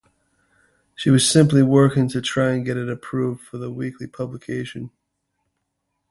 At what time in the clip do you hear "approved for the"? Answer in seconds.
2.89-3.69